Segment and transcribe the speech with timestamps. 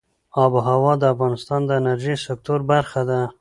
[0.43, 3.19] آب وهوا د افغانستان د انرژۍ سکتور برخه ده.